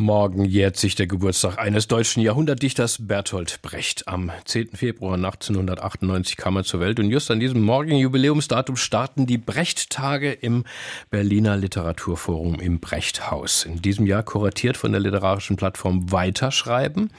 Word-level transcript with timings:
Morgen 0.00 0.46
jährt 0.46 0.78
sich 0.78 0.94
der 0.94 1.06
Geburtstag 1.06 1.58
eines 1.58 1.86
deutschen 1.86 2.22
Jahrhundertdichters 2.22 3.06
Bertolt 3.06 3.60
Brecht. 3.60 4.08
Am 4.08 4.30
10. 4.46 4.70
Februar 4.74 5.14
1898 5.14 6.38
kam 6.38 6.56
er 6.56 6.64
zur 6.64 6.80
Welt 6.80 6.98
und 6.98 7.10
just 7.10 7.30
an 7.30 7.38
diesem 7.38 7.60
morgigen 7.60 7.98
Jubiläumsdatum 7.98 8.76
starten 8.76 9.26
die 9.26 9.36
Brecht-Tage 9.36 10.32
im 10.32 10.64
Berliner 11.10 11.58
Literaturforum 11.58 12.60
im 12.60 12.80
Brechthaus. 12.80 13.66
In 13.66 13.82
diesem 13.82 14.06
Jahr 14.06 14.22
kuratiert 14.22 14.78
von 14.78 14.92
der 14.92 15.02
literarischen 15.02 15.56
Plattform 15.56 16.10
Weiterschreiben. 16.10 17.10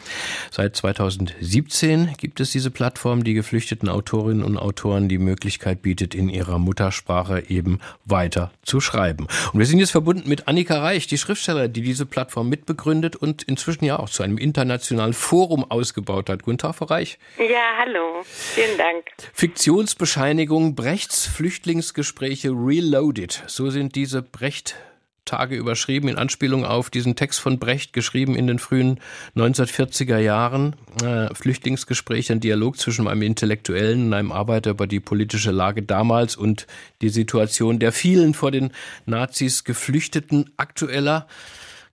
Seit 0.50 0.76
2017 0.76 2.16
gibt 2.18 2.40
es 2.40 2.50
diese 2.50 2.72
Plattform, 2.72 3.23
die 3.23 3.36
geflüchteten 3.36 3.90
Autorinnen 3.90 4.44
und 4.44 4.58
Autoren 4.58 5.08
die 5.08 5.20
Möglichkeit 5.20 5.84
bietet, 5.84 6.16
in 6.16 6.30
ihrer 6.30 6.58
Muttersprache 6.58 7.44
eben 7.48 7.80
weiter 8.05 8.52
zu 8.63 8.82
schreiben. 8.82 9.27
Und 9.54 9.59
wir 9.59 9.68
sind 9.68 9.77
jetzt 9.77 9.91
verbunden 9.91 10.27
mit 10.27 10.48
Annika 10.48 10.80
Reich, 10.80 11.05
die 11.05 11.20
Schriftstellerin, 11.20 11.73
die 11.73 11.84
diese 11.84 12.08
Plattform 12.08 12.50
mit 12.50 12.70
mitbegründet 12.71 13.16
und 13.16 13.43
inzwischen 13.43 13.85
ja 13.85 13.99
auch 13.99 14.09
zu 14.09 14.23
einem 14.23 14.38
internationalen 14.38 15.13
Forum 15.13 15.70
ausgebaut 15.70 16.30
hat. 16.30 16.43
Guten 16.43 16.57
Tag, 16.57 16.75
Frau 16.75 16.85
Reich. 16.85 17.20
Ja, 17.38 17.77
hallo. 17.80 18.23
Vielen 18.23 18.77
Dank. 18.77 19.05
Fiktionsbescheinigung, 19.34 20.75
Brechts 20.75 21.25
Flüchtlingsgespräche 21.25 22.49
Reloaded. 22.49 23.44
So 23.47 23.70
sind 23.70 23.95
diese 23.95 24.21
Brecht 24.21 24.75
Tage 25.23 25.55
überschrieben, 25.55 26.09
in 26.09 26.17
Anspielung 26.17 26.66
auf 26.66 26.89
diesen 26.89 27.16
Text 27.16 27.39
von 27.39 27.59
Brecht, 27.59 27.94
geschrieben 27.94 28.35
in 28.35 28.47
den 28.47 28.57
frühen 28.57 28.99
1940er 29.35 30.17
Jahren. 30.17 30.75
Äh, 31.03 31.33
Flüchtlingsgespräche, 31.35 32.33
ein 32.33 32.39
Dialog 32.39 32.77
zwischen 32.77 33.08
einem 33.08 33.22
Intellektuellen 33.22 34.08
und 34.08 34.13
einem 34.13 34.31
Arbeiter 34.31 34.72
über 34.72 34.88
die 34.88 34.99
politische 34.99 35.52
Lage 35.52 35.83
damals 35.83 36.35
und 36.35 36.66
die 37.02 37.09
Situation 37.09 37.77
der 37.77 37.91
vielen 37.91 38.33
vor 38.33 38.49
den 38.49 38.72
Nazis 39.05 39.63
Geflüchteten. 39.63 40.49
Aktueller 40.58 41.28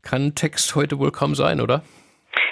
kann 0.08 0.34
Text 0.34 0.74
heute 0.74 0.98
wohl 0.98 1.12
kaum 1.12 1.34
sein, 1.34 1.60
oder? 1.60 1.82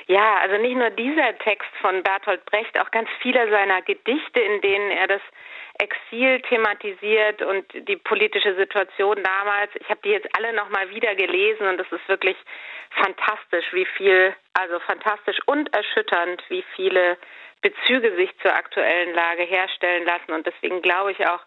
Ja, 0.07 0.39
also 0.41 0.57
nicht 0.59 0.77
nur 0.77 0.91
dieser 0.91 1.37
Text 1.39 1.71
von 1.81 2.03
Bertolt 2.03 2.45
Brecht, 2.47 2.79
auch 2.79 2.91
ganz 2.91 3.09
viele 3.21 3.51
seiner 3.51 3.83
Gedichte, 3.83 4.41
in 4.41 4.61
denen 4.61 4.91
er 4.93 5.09
das 5.09 5.23
Exil 5.79 6.41
thematisiert 6.43 7.43
und 7.43 7.65
die 7.89 7.97
politische 7.97 8.55
Situation 8.55 9.17
damals. 9.23 9.71
Ich 9.81 9.89
habe 9.89 10.01
die 10.05 10.11
jetzt 10.11 10.29
alle 10.37 10.53
nochmal 10.53 10.89
wieder 10.91 11.15
gelesen 11.15 11.67
und 11.67 11.81
es 11.81 11.91
ist 11.91 12.09
wirklich 12.09 12.37
fantastisch, 12.91 13.67
wie 13.73 13.85
viel, 13.97 14.35
also 14.55 14.79
fantastisch 14.81 15.39
und 15.47 15.75
erschütternd, 15.75 16.43
wie 16.49 16.65
viele 16.77 17.19
Bezüge 17.61 18.15
sich 18.17 18.31
zur 18.43 18.55
aktuellen 18.55 19.15
Lage 19.15 19.43
herstellen 19.43 20.07
lassen. 20.07 20.33
Und 20.33 20.47
deswegen 20.47 20.83
glaube 20.83 21.13
ich 21.13 21.27
auch, 21.27 21.41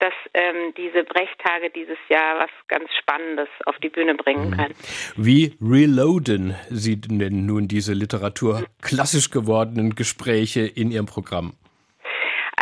dass 0.00 0.14
ähm, 0.34 0.74
diese 0.76 1.04
Brechtage 1.04 1.70
dieses 1.74 1.98
Jahr 2.08 2.40
was 2.40 2.50
ganz 2.68 2.88
Spannendes 3.00 3.48
auf 3.66 3.76
die 3.78 3.90
Bühne 3.90 4.14
bringen 4.14 4.50
mhm. 4.50 4.56
kann. 4.56 4.72
Wie 5.16 5.54
reloaden 5.60 6.56
Sie 6.70 7.00
denn 7.00 7.46
nun 7.46 7.68
diese 7.68 7.92
Literatur 7.92 8.64
klassisch 8.82 9.30
gewordenen 9.30 9.94
Gespräche 9.94 10.60
in 10.62 10.90
Ihrem 10.90 11.06
Programm? 11.06 11.54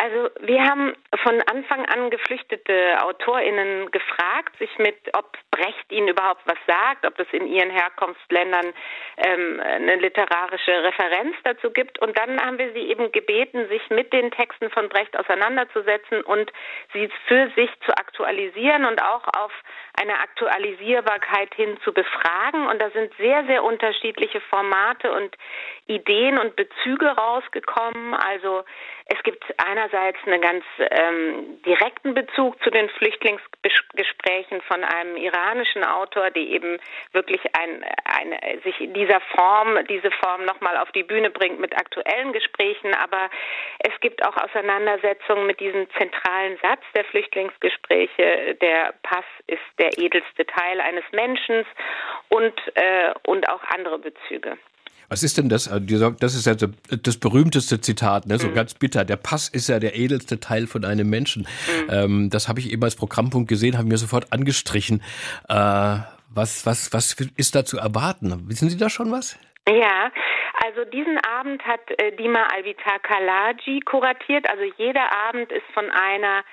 Also 0.09 0.29
wir 0.39 0.63
haben 0.63 0.93
von 1.23 1.39
Anfang 1.43 1.85
an 1.85 2.09
geflüchtete 2.09 2.97
AutorInnen 3.03 3.91
gefragt, 3.91 4.57
sich 4.57 4.75
mit, 4.79 4.95
ob 5.13 5.37
Brecht 5.51 5.91
ihnen 5.91 6.07
überhaupt 6.07 6.41
was 6.45 6.57
sagt, 6.65 7.05
ob 7.05 7.19
es 7.19 7.27
in 7.31 7.45
ihren 7.45 7.69
Herkunftsländern 7.69 8.73
ähm, 9.17 9.59
eine 9.59 9.97
literarische 9.97 10.83
Referenz 10.83 11.35
dazu 11.43 11.69
gibt. 11.71 11.99
Und 11.99 12.17
dann 12.17 12.41
haben 12.41 12.57
wir 12.57 12.71
sie 12.73 12.89
eben 12.89 13.11
gebeten, 13.11 13.67
sich 13.67 13.87
mit 13.89 14.11
den 14.11 14.31
Texten 14.31 14.71
von 14.71 14.89
Brecht 14.89 15.17
auseinanderzusetzen 15.17 16.21
und 16.23 16.51
sie 16.93 17.09
für 17.27 17.51
sich 17.55 17.69
zu 17.85 17.91
aktualisieren 17.91 18.85
und 18.85 19.03
auch 19.03 19.27
auf 19.37 19.51
eine 19.99 20.17
Aktualisierbarkeit 20.19 21.53
hin 21.55 21.77
zu 21.83 21.93
befragen. 21.93 22.67
Und 22.67 22.81
da 22.81 22.89
sind 22.91 23.13
sehr, 23.17 23.45
sehr 23.45 23.63
unterschiedliche 23.63 24.41
Formate 24.41 25.11
und 25.11 25.35
Ideen 25.87 26.39
und 26.39 26.55
Bezüge 26.55 27.07
rausgekommen. 27.07 28.13
Also 28.13 28.63
es 29.05 29.21
gibt 29.23 29.43
einerseits 29.57 29.98
einen 30.25 30.41
ganz 30.41 30.63
ähm, 30.79 31.61
direkten 31.63 32.13
Bezug 32.13 32.61
zu 32.63 32.69
den 32.69 32.89
Flüchtlingsgesprächen 32.89 34.61
von 34.61 34.83
einem 34.83 35.17
iranischen 35.17 35.83
Autor, 35.83 36.31
die 36.31 36.53
eben 36.53 36.79
wirklich 37.11 37.41
ein, 37.57 37.83
ein, 38.05 38.61
sich 38.63 38.79
in 38.79 38.93
dieser 38.93 39.19
Form, 39.35 39.85
diese 39.87 40.11
Form 40.11 40.45
nochmal 40.45 40.77
auf 40.77 40.91
die 40.91 41.03
Bühne 41.03 41.29
bringt 41.29 41.59
mit 41.59 41.73
aktuellen 41.73 42.33
Gesprächen. 42.33 42.93
Aber 42.93 43.29
es 43.79 43.99
gibt 44.01 44.25
auch 44.25 44.37
Auseinandersetzungen 44.37 45.45
mit 45.45 45.59
diesem 45.59 45.89
zentralen 45.97 46.57
Satz 46.61 46.81
der 46.95 47.05
Flüchtlingsgespräche. 47.05 48.55
Der 48.61 48.93
Pass 49.03 49.25
ist 49.47 49.59
der 49.77 49.97
edelste 49.97 50.45
Teil 50.45 50.81
eines 50.81 51.03
Menschen 51.11 51.65
und, 52.29 52.55
äh, 52.75 53.13
und 53.23 53.49
auch 53.49 53.63
andere 53.75 53.99
Bezüge. 53.99 54.57
Was 55.09 55.23
ist 55.23 55.37
denn 55.37 55.49
das? 55.49 55.67
Äh, 55.67 55.81
das 56.19 56.35
ist 56.35 56.45
ja 56.45 56.53
das 56.55 57.19
berühmteste 57.19 57.81
Zitat, 57.81 58.27
ne? 58.27 58.37
so 58.37 58.47
mhm. 58.47 58.53
ganz 58.53 58.73
bitter. 58.75 59.05
Der 59.05 59.17
Pass 59.17 59.49
ist 59.49 59.67
ja 59.67 59.79
der 59.79 59.95
edelste 59.95 60.39
Teil 60.39 60.67
von 60.67 60.85
einem 60.85 61.09
Menschen. 61.09 61.47
Mhm. 61.67 61.89
Ähm, 61.91 62.29
das 62.29 62.47
habe 62.47 62.59
ich 62.59 62.71
eben 62.71 62.83
als 62.83 62.95
Programmpunkt 62.95 63.49
gesehen, 63.49 63.77
habe 63.77 63.87
mir 63.87 63.97
sofort 63.97 64.31
angestrichen. 64.31 65.01
Äh, 65.47 65.97
was, 66.33 66.65
was, 66.65 66.93
was 66.93 67.13
ist 67.37 67.55
da 67.55 67.65
zu 67.65 67.77
erwarten? 67.77 68.47
Wissen 68.47 68.69
Sie 68.69 68.77
da 68.77 68.89
schon 68.89 69.11
was? 69.11 69.37
Ja, 69.67 70.11
also 70.65 70.85
diesen 70.85 71.17
Abend 71.19 71.63
hat 71.65 71.81
äh, 71.97 72.15
Dima 72.15 72.47
Alvitar 72.55 72.99
Kalaji 72.99 73.81
kuratiert. 73.81 74.49
Also 74.49 74.63
jeder 74.77 75.11
Abend 75.27 75.51
ist 75.51 75.65
von 75.73 75.89
einer 75.89 76.43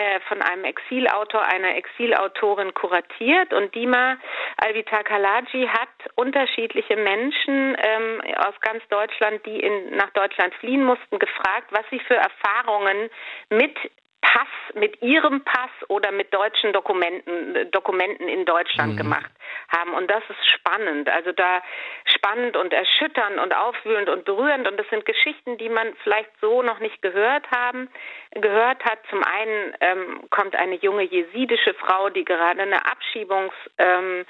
äh, 0.00 0.20
von 0.28 0.40
einem 0.40 0.64
Exilautor, 0.64 1.42
einer 1.42 1.76
Exilautorin 1.76 2.72
kuratiert 2.72 3.52
und 3.52 3.74
Dima 3.74 4.16
Alvita 4.56 5.02
Kalaji 5.02 5.66
hat 5.68 5.90
unterschiedliche 6.16 6.96
Menschen 6.96 7.76
ähm, 7.82 8.22
aus 8.36 8.54
ganz 8.60 8.86
Deutschland, 8.88 9.44
die 9.46 9.60
in, 9.60 9.96
nach 9.96 10.10
Deutschland 10.10 10.54
fliehen 10.54 10.84
mussten, 10.84 11.18
gefragt, 11.18 11.68
was 11.70 11.84
sie 11.90 12.00
für 12.00 12.16
Erfahrungen 12.16 13.10
mit 13.50 13.76
Pass, 14.22 14.48
mit 14.74 15.00
ihrem 15.02 15.42
Pass 15.44 15.70
oder 15.88 16.12
mit 16.12 16.32
deutschen 16.32 16.72
Dokumenten, 16.72 17.70
Dokumenten 17.70 18.28
in 18.28 18.44
Deutschland 18.44 18.92
mhm. 18.92 18.98
gemacht 18.98 19.30
haben. 19.74 19.94
Und 19.94 20.10
das 20.10 20.22
ist 20.28 20.50
spannend. 20.50 21.08
Also 21.08 21.32
da 21.32 21.62
spannend 22.04 22.56
und 22.56 22.72
erschütternd 22.72 23.38
und 23.38 23.54
aufwühlend 23.54 24.08
und 24.08 24.24
berührend. 24.24 24.68
Und 24.68 24.78
das 24.78 24.86
sind 24.90 25.06
Geschichten, 25.06 25.56
die 25.56 25.70
man 25.70 25.94
vielleicht 26.02 26.30
so 26.40 26.62
noch 26.62 26.80
nicht 26.80 27.00
gehört 27.00 27.50
haben, 27.50 27.88
gehört 28.32 28.84
hat. 28.84 28.98
Zum 29.08 29.24
einen 29.24 29.74
ähm, 29.80 30.20
kommt 30.30 30.54
eine 30.54 30.76
junge 30.76 31.04
jesidische 31.04 31.74
Frau, 31.74 32.10
die 32.10 32.24
gerade 32.24 32.60
eine 32.60 32.84
Abschiebungs, 32.84 33.54
ähm, 33.78 34.26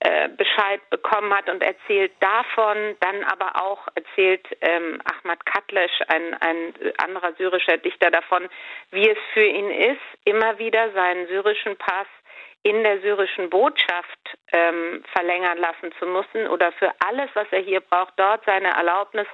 äh, 0.00 0.28
Bescheid 0.28 0.80
bekommen 0.90 1.34
hat 1.34 1.48
und 1.48 1.62
erzählt 1.62 2.12
davon, 2.20 2.96
dann 3.00 3.24
aber 3.24 3.60
auch 3.62 3.88
erzählt 3.94 4.46
ähm, 4.60 5.00
Ahmad 5.04 5.44
Katlesch, 5.44 6.00
ein, 6.06 6.34
ein 6.34 6.74
anderer 6.98 7.32
syrischer 7.34 7.78
Dichter, 7.78 8.10
davon, 8.10 8.48
wie 8.90 9.08
es 9.08 9.18
für 9.32 9.44
ihn 9.44 9.70
ist, 9.70 10.00
immer 10.24 10.58
wieder 10.58 10.92
seinen 10.92 11.26
syrischen 11.26 11.76
Pass 11.76 12.06
in 12.62 12.82
der 12.82 13.00
syrischen 13.00 13.50
Botschaft 13.50 14.36
ähm, 14.52 15.02
verlängern 15.12 15.58
lassen 15.58 15.92
zu 15.98 16.06
müssen 16.06 16.46
oder 16.48 16.72
für 16.72 16.92
alles, 17.06 17.30
was 17.34 17.46
er 17.50 17.60
hier 17.60 17.80
braucht, 17.80 18.14
dort 18.16 18.44
seine 18.44 18.68
Erlaubnis 18.68 19.26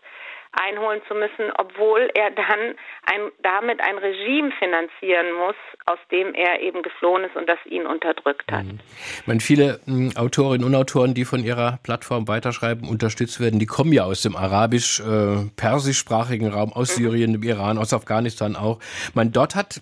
einholen 0.54 1.00
zu 1.08 1.14
müssen, 1.14 1.50
obwohl 1.58 2.08
er 2.14 2.30
dann 2.30 2.76
ein, 3.04 3.30
damit 3.42 3.80
ein 3.80 3.98
Regime 3.98 4.52
finanzieren 4.58 5.32
muss, 5.34 5.56
aus 5.86 5.98
dem 6.10 6.34
er 6.34 6.60
eben 6.60 6.82
geflohen 6.82 7.24
ist 7.24 7.36
und 7.36 7.48
das 7.48 7.58
ihn 7.66 7.86
unterdrückt 7.86 8.50
hat. 8.50 8.64
Mhm. 8.64 8.80
Ich 9.20 9.26
meine, 9.26 9.40
viele 9.40 9.80
hm, 9.84 10.16
Autorinnen 10.16 10.66
und 10.66 10.74
Autoren, 10.74 11.14
die 11.14 11.24
von 11.24 11.44
ihrer 11.44 11.78
Plattform 11.82 12.28
weiterschreiben, 12.28 12.88
unterstützt 12.88 13.40
werden, 13.40 13.58
die 13.58 13.66
kommen 13.66 13.92
ja 13.92 14.04
aus 14.04 14.22
dem 14.22 14.36
arabisch-persischsprachigen 14.36 16.50
äh, 16.50 16.54
Raum, 16.54 16.72
aus 16.72 16.96
mhm. 16.96 17.02
Syrien, 17.02 17.32
dem 17.32 17.42
Iran, 17.42 17.78
aus 17.78 17.92
Afghanistan 17.92 18.56
auch. 18.56 18.78
Ich 19.08 19.14
meine, 19.14 19.30
dort 19.30 19.54
hat 19.54 19.76
äh, 19.76 19.80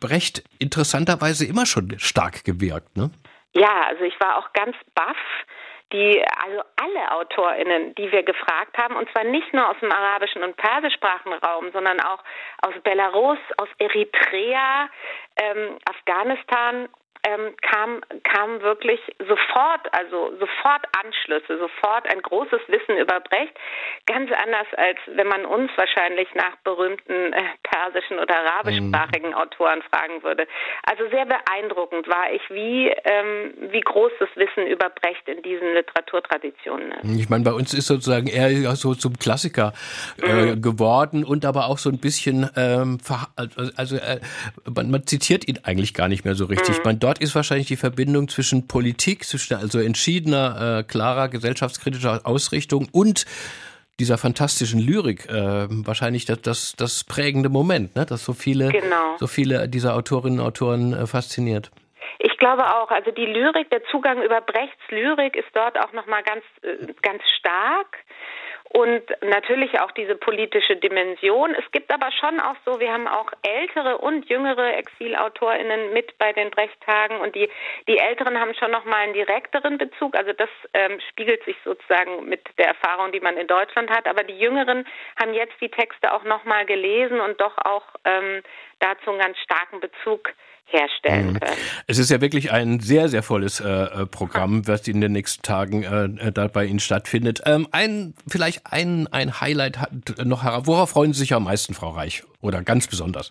Brecht 0.00 0.44
interessanterweise 0.58 1.46
immer 1.46 1.66
schon 1.66 1.98
stark 1.98 2.44
gewirkt, 2.44 2.96
ne? 2.96 3.10
Ja, 3.54 3.86
also 3.88 4.04
ich 4.04 4.18
war 4.20 4.38
auch 4.38 4.52
ganz 4.52 4.76
baff 4.94 5.16
die, 5.92 6.22
also 6.44 6.62
alle 6.76 7.12
AutorInnen, 7.12 7.94
die 7.94 8.12
wir 8.12 8.22
gefragt 8.22 8.76
haben, 8.76 8.96
und 8.96 9.10
zwar 9.12 9.24
nicht 9.24 9.52
nur 9.52 9.68
aus 9.68 9.76
dem 9.80 9.90
arabischen 9.90 10.42
und 10.42 10.56
persischsprachigen 10.56 11.34
Raum, 11.34 11.70
sondern 11.72 12.00
auch 12.00 12.22
aus 12.62 12.74
Belarus, 12.82 13.38
aus 13.56 13.68
Eritrea, 13.78 14.88
ähm, 15.40 15.78
Afghanistan, 15.88 16.88
ähm, 17.26 17.54
kam, 17.62 18.00
kam 18.24 18.60
wirklich 18.62 19.00
sofort, 19.18 19.86
also 19.92 20.32
sofort 20.38 20.84
Anschlüsse, 21.04 21.58
sofort 21.58 22.10
ein 22.10 22.22
großes 22.22 22.60
Wissen 22.68 22.96
über 22.98 23.20
Brecht. 23.20 23.54
Ganz 24.06 24.30
anders 24.32 24.66
als 24.76 24.98
wenn 25.14 25.26
man 25.26 25.44
uns 25.44 25.70
wahrscheinlich 25.76 26.28
nach 26.34 26.56
berühmten 26.64 27.32
äh, 27.32 27.42
persischen 27.62 28.18
oder 28.18 28.34
arabischsprachigen 28.36 29.30
mhm. 29.30 29.34
Autoren 29.34 29.82
fragen 29.90 30.22
würde. 30.22 30.46
Also 30.84 31.08
sehr 31.10 31.26
beeindruckend 31.26 32.08
war 32.08 32.32
ich, 32.32 32.42
wie, 32.50 32.88
ähm, 33.04 33.54
wie 33.72 33.80
groß 33.80 34.12
das 34.20 34.28
Wissen 34.36 34.66
über 34.66 34.90
Brecht 34.90 35.26
in 35.28 35.42
diesen 35.42 35.74
Literaturtraditionen 35.74 36.92
ist. 36.92 37.20
Ich 37.20 37.28
meine, 37.28 37.44
bei 37.44 37.52
uns 37.52 37.74
ist 37.74 37.86
sozusagen 37.86 38.28
er 38.28 38.50
so 38.76 38.94
zum 38.94 39.18
Klassiker 39.18 39.72
äh, 40.22 40.54
mhm. 40.54 40.62
geworden 40.62 41.24
und 41.24 41.44
aber 41.44 41.66
auch 41.66 41.78
so 41.78 41.90
ein 41.90 41.98
bisschen, 41.98 42.48
ähm, 42.56 42.98
also, 43.36 43.70
also 43.76 43.96
äh, 43.96 44.20
man, 44.74 44.90
man, 44.90 45.06
zitiert 45.06 45.48
ihn 45.48 45.58
eigentlich 45.62 45.94
gar 45.94 46.08
nicht 46.08 46.24
mehr 46.24 46.34
so 46.34 46.44
richtig. 46.46 46.78
Mhm. 46.78 46.84
Man, 46.84 47.00
dort 47.08 47.20
ist 47.20 47.34
wahrscheinlich 47.34 47.68
die 47.68 47.76
Verbindung 47.76 48.28
zwischen 48.28 48.68
Politik, 48.68 49.24
zwischen 49.24 49.54
also 49.54 49.78
entschiedener, 49.78 50.80
äh, 50.80 50.82
klarer 50.82 51.28
gesellschaftskritischer 51.28 52.20
Ausrichtung 52.24 52.86
und 52.92 53.24
dieser 53.98 54.18
fantastischen 54.18 54.78
Lyrik 54.78 55.26
äh, 55.30 55.66
wahrscheinlich 55.86 56.26
das, 56.26 56.42
das, 56.42 56.76
das 56.76 57.04
prägende 57.04 57.48
Moment, 57.48 57.96
ne? 57.96 58.04
das 58.04 58.26
so 58.26 58.34
viele, 58.34 58.68
genau. 58.68 59.16
so 59.16 59.26
viele 59.26 59.70
dieser 59.70 59.96
Autorinnen 59.96 60.38
und 60.38 60.46
Autoren 60.46 60.92
äh, 60.92 61.06
fasziniert. 61.06 61.70
Ich 62.18 62.36
glaube 62.36 62.64
auch, 62.76 62.90
also 62.90 63.10
die 63.10 63.24
Lyrik, 63.24 63.70
der 63.70 63.82
Zugang 63.90 64.22
über 64.22 64.42
Brechts 64.42 64.82
Lyrik 64.90 65.34
ist 65.34 65.48
dort 65.54 65.78
auch 65.78 65.92
nochmal 65.94 66.22
ganz, 66.24 66.44
äh, 66.62 66.92
ganz 67.00 67.22
stark 67.38 68.04
und 68.70 69.02
natürlich 69.22 69.80
auch 69.80 69.90
diese 69.92 70.14
politische 70.14 70.76
Dimension. 70.76 71.54
Es 71.54 71.70
gibt 71.72 71.92
aber 71.92 72.10
schon 72.12 72.38
auch 72.40 72.56
so, 72.66 72.80
wir 72.80 72.92
haben 72.92 73.08
auch 73.08 73.32
ältere 73.42 73.98
und 73.98 74.28
jüngere 74.28 74.76
ExilautorInnen 74.76 75.92
mit 75.92 76.18
bei 76.18 76.32
den 76.32 76.50
Brechtagen 76.50 77.20
und 77.20 77.34
die, 77.34 77.48
die 77.86 77.98
Älteren 77.98 78.38
haben 78.38 78.54
schon 78.54 78.70
nochmal 78.70 79.00
einen 79.00 79.14
direkteren 79.14 79.78
Bezug. 79.78 80.16
Also 80.16 80.32
das 80.34 80.50
ähm, 80.74 81.00
spiegelt 81.08 81.42
sich 81.44 81.56
sozusagen 81.64 82.28
mit 82.28 82.42
der 82.58 82.68
Erfahrung, 82.68 83.10
die 83.12 83.20
man 83.20 83.38
in 83.38 83.46
Deutschland 83.46 83.90
hat. 83.90 84.06
Aber 84.06 84.22
die 84.22 84.38
Jüngeren 84.38 84.86
haben 85.18 85.32
jetzt 85.32 85.58
die 85.60 85.70
Texte 85.70 86.12
auch 86.12 86.24
nochmal 86.24 86.66
gelesen 86.66 87.20
und 87.20 87.40
doch 87.40 87.56
auch 87.64 87.84
ähm, 88.04 88.42
dazu 88.80 89.10
einen 89.10 89.18
ganz 89.18 89.38
starken 89.38 89.80
Bezug 89.80 90.32
herstellen 90.66 91.32
mhm. 91.32 91.40
können. 91.40 91.56
Es 91.86 91.98
ist 91.98 92.10
ja 92.10 92.20
wirklich 92.20 92.52
ein 92.52 92.80
sehr, 92.80 93.08
sehr 93.08 93.22
volles 93.22 93.60
äh, 93.60 93.66
äh 93.66 94.06
Programm, 94.06 94.66
was 94.66 94.86
in 94.86 95.00
den 95.00 95.12
nächsten 95.12 95.42
Tagen 95.42 95.82
äh, 95.82 96.28
äh, 96.28 96.32
da 96.32 96.48
bei 96.48 96.66
Ihnen 96.66 96.80
stattfindet. 96.80 97.42
Ähm, 97.46 97.66
ein, 97.72 98.14
vielleicht 98.28 98.62
ein, 98.70 99.06
ein 99.08 99.40
Highlight 99.40 99.78
hat 99.78 99.92
noch 100.24 100.42
herab. 100.42 100.66
Worauf 100.66 100.90
freuen 100.90 101.12
Sie 101.12 101.20
sich 101.20 101.32
am 101.32 101.44
meisten, 101.44 101.74
Frau 101.74 101.90
Reich? 101.90 102.22
Oder 102.40 102.62
ganz 102.62 102.86
besonders? 102.86 103.30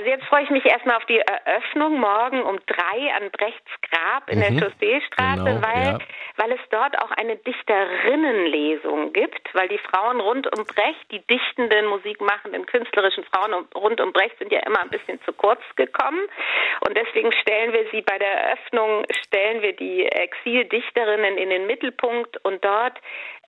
Also 0.00 0.12
jetzt 0.12 0.24
freue 0.28 0.44
ich 0.44 0.48
mich 0.48 0.64
erstmal 0.64 0.96
auf 0.96 1.04
die 1.04 1.18
Eröffnung 1.18 2.00
morgen 2.00 2.42
um 2.42 2.58
drei 2.64 3.12
an 3.12 3.30
Brechts 3.32 3.70
Grab 3.82 4.30
in 4.30 4.38
mhm. 4.38 4.42
der 4.56 4.70
Chausseestraße, 4.70 5.44
genau, 5.44 5.60
weil, 5.60 5.84
ja. 5.84 5.98
weil 6.38 6.52
es 6.52 6.60
dort 6.70 6.98
auch 7.02 7.10
eine 7.10 7.36
Dichterinnenlesung 7.36 9.12
gibt, 9.12 9.54
weil 9.54 9.68
die 9.68 9.76
Frauen 9.76 10.20
rund 10.20 10.46
um 10.56 10.64
Brecht, 10.64 11.04
die 11.10 11.20
dichtenden, 11.26 11.84
musikmachenden, 11.84 12.64
künstlerischen 12.64 13.24
Frauen 13.24 13.68
rund 13.74 14.00
um 14.00 14.14
Brecht 14.14 14.38
sind 14.38 14.50
ja 14.50 14.60
immer 14.60 14.80
ein 14.80 14.88
bisschen 14.88 15.20
zu 15.24 15.34
kurz 15.34 15.60
gekommen 15.76 16.20
und 16.86 16.96
deswegen 16.96 17.30
stellen 17.32 17.74
wir 17.74 17.84
sie 17.92 18.00
bei 18.00 18.16
der 18.16 18.32
Eröffnung, 18.32 19.04
stellen 19.26 19.60
wir 19.60 19.74
die 19.74 20.06
Exildichterinnen 20.06 21.36
in 21.36 21.50
den 21.50 21.66
Mittelpunkt 21.66 22.42
und 22.42 22.64
dort 22.64 22.98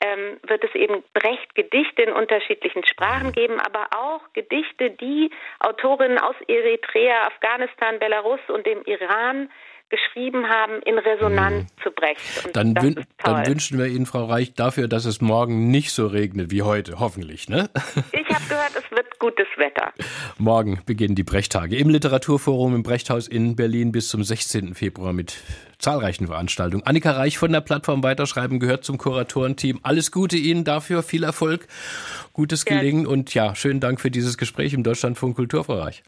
ähm, 0.03 0.39
wird 0.47 0.65
es 0.65 0.75
eben 0.75 1.03
Brecht 1.15 1.55
Gedichte 1.55 2.03
in 2.03 2.13
unterschiedlichen 2.13 2.85
Sprachen 2.85 3.33
geben, 3.33 3.61
aber 3.61 3.87
auch 3.97 4.21
Gedichte, 4.33 4.91
die 4.91 5.31
Autorinnen 5.61 6.19
aus 6.19 6.35
Eritrea, 6.49 7.27
Afghanistan, 7.27 7.99
Belarus 7.99 8.41
und 8.49 8.67
dem 8.67 8.83
Iran 8.85 9.49
geschrieben 9.93 10.49
haben, 10.49 10.81
in 10.87 10.97
Resonanz 10.99 11.65
mhm. 11.65 11.83
zu 11.83 11.91
Brecht. 11.91 12.57
Dann, 12.57 12.75
wün 12.81 13.05
dann, 13.19 13.47
wünschen 13.47 13.79
wir 13.79 13.87
Ihnen, 13.87 14.07
Frau 14.07 14.25
Reich, 14.25 14.55
dafür, 14.55 14.89
dass 14.89 15.05
es 15.05 15.21
morgen 15.21 15.71
nicht 15.71 15.93
so 15.93 16.07
regnet 16.07 16.51
wie 16.51 16.63
heute, 16.63 16.99
hoffentlich. 16.99 17.49
Ne? 17.49 17.69
Ich 18.13 18.35
habe 18.35 18.45
gehört, 18.49 18.73
es 18.75 18.91
wird 18.91 19.19
gutes 19.19 19.47
Wetter. 19.57 19.93
Morgen 20.39 20.81
beginnen 20.87 21.15
die 21.15 21.23
Brechttage 21.23 21.77
im 21.77 21.91
Literaturforum 21.91 22.75
im 22.75 22.83
Brechthaus 22.83 23.29
in 23.29 23.57
Berlin 23.57 23.93
bis 23.93 24.09
zum 24.09 24.25
16. 24.25 24.75
Februar 24.75 25.13
mit 25.13 25.37
zahlreichen 25.79 26.27
Veranstaltungen. 26.27 26.87
Annika 26.87 27.11
Reich 27.11 27.37
von 27.37 27.53
der 27.53 27.61
Plattform 27.61 28.03
Weiterschreiben 28.03 28.59
gehört 28.61 28.85
zum 28.85 28.97
Kuratorenteam. 28.97 29.81
Alles 29.83 30.11
Gute 30.13 30.39
Ihnen 30.39 30.65
dafür, 30.65 31.03
viel 31.03 31.25
Erfolg, 31.25 31.67
gutes 32.33 32.65
Gelingen 32.65 33.07
und 33.07 33.35
ja, 33.35 33.55
schönen 33.55 33.81
Dank 33.81 34.01
für 34.01 34.11
dieses 34.11 34.39
Gespräch 34.39 34.73
im 34.73 34.83
Deutschlandfunk 34.83 35.37
Kulturbereich. 35.37 36.03